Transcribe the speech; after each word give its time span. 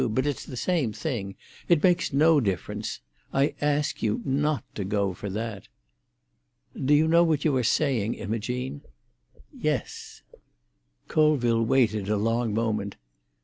But 0.09 0.25
it's 0.25 0.45
the 0.47 0.57
same 0.57 0.93
thing. 0.93 1.35
It 1.69 1.83
makes 1.83 2.11
no 2.11 2.39
difference. 2.39 3.01
I 3.31 3.53
ask 3.61 4.01
you 4.01 4.19
not 4.25 4.63
to 4.73 4.83
go 4.83 5.13
for 5.13 5.29
that." 5.29 5.67
"Do 6.75 6.95
you 6.95 7.07
know 7.07 7.23
what 7.23 7.45
you 7.45 7.55
are 7.57 7.61
saying, 7.63 8.15
Imogene?" 8.15 8.81
"Yes." 9.55 10.23
Colville 11.07 11.61
waited 11.63 12.09
a 12.09 12.17
long 12.17 12.51
moment. 12.51 12.95